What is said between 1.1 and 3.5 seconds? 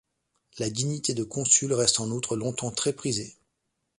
de consul reste en outre longtemps très prisée.